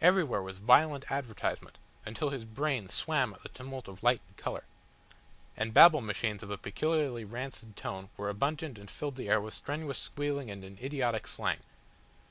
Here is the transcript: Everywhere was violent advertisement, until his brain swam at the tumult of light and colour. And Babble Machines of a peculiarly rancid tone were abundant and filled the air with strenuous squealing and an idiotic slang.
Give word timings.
Everywhere 0.00 0.40
was 0.40 0.56
violent 0.56 1.10
advertisement, 1.12 1.76
until 2.06 2.30
his 2.30 2.46
brain 2.46 2.88
swam 2.88 3.34
at 3.34 3.42
the 3.42 3.50
tumult 3.50 3.88
of 3.88 4.02
light 4.02 4.22
and 4.26 4.34
colour. 4.38 4.64
And 5.54 5.74
Babble 5.74 6.00
Machines 6.00 6.42
of 6.42 6.48
a 6.50 6.56
peculiarly 6.56 7.26
rancid 7.26 7.76
tone 7.76 8.08
were 8.16 8.30
abundant 8.30 8.78
and 8.78 8.90
filled 8.90 9.16
the 9.16 9.28
air 9.28 9.38
with 9.38 9.52
strenuous 9.52 9.98
squealing 9.98 10.50
and 10.50 10.64
an 10.64 10.78
idiotic 10.82 11.26
slang. 11.26 11.58